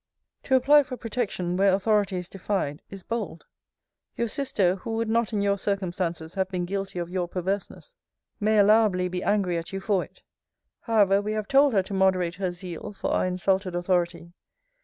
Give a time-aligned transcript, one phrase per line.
[0.45, 3.45] To apply for protection, where authority is defied, is bold.
[4.17, 7.95] Your sister, who would not in your circumstances have been guilty of your perverseness,
[8.39, 10.23] may allowably be angry at you for it.
[10.79, 14.33] However, we have told her to moderate her zeal for our insulted authority.